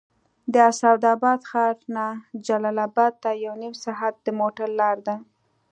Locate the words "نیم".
3.61-3.73